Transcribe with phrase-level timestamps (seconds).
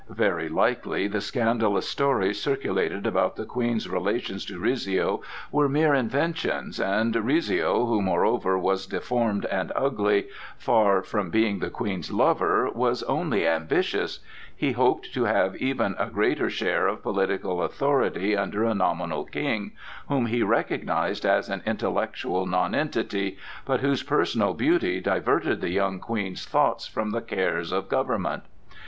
[0.09, 6.79] Very likely the scandalous stories circulated about the Queen's relations to Rizzio were mere inventions;
[6.79, 10.25] and Rizzio, who moreover was deformed and ugly,
[10.57, 14.21] far from being the Queen's lover, was only ambitious;
[14.55, 19.71] he hoped to have even a greater share of political authority under a nominal king,
[20.07, 26.43] whom he recognized as an intellectual nonentity, but whose personal beauty diverted the young Queen's
[26.43, 28.41] thoughts from the cares of government.